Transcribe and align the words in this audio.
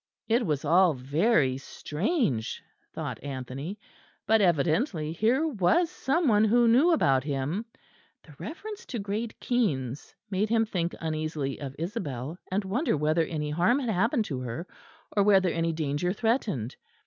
It 0.27 0.47
was 0.47 0.65
all 0.65 0.95
very 0.95 1.59
strange, 1.59 2.63
thought 2.91 3.23
Anthony, 3.23 3.77
but 4.25 4.41
evidently 4.41 5.11
here 5.13 5.47
was 5.47 5.91
some 5.91 6.27
one 6.27 6.43
who 6.43 6.67
knew 6.67 6.89
about 6.91 7.23
him; 7.23 7.65
the 8.23 8.33
reference 8.39 8.83
to 8.87 8.97
Great 8.97 9.39
Keynes 9.39 10.15
made 10.31 10.49
him 10.49 10.65
think 10.65 10.95
uneasily 10.99 11.59
of 11.61 11.75
Isabel 11.77 12.39
and 12.51 12.65
wonder 12.65 12.97
whether 12.97 13.23
any 13.27 13.51
harm 13.51 13.77
had 13.79 13.89
happened 13.91 14.25
to 14.25 14.39
her, 14.39 14.65
or 15.15 15.21
whether 15.21 15.49
any 15.49 15.71
danger 15.71 16.11
threatened. 16.13 16.77